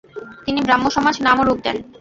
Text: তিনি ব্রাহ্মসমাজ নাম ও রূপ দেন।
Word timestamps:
তিনি 0.45 0.59
ব্রাহ্মসমাজ 0.61 1.15
নাম 1.25 1.37
ও 1.41 1.43
রূপ 1.43 1.59
দেন। 1.65 1.77